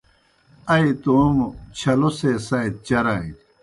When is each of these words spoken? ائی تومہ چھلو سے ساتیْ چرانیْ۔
ائی 0.73 0.89
تومہ 1.01 1.47
چھلو 1.77 2.09
سے 2.17 2.29
ساتیْ 2.47 2.79
چرانیْ۔ 2.85 3.33